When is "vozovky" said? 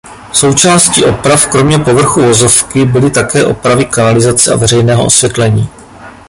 2.21-2.85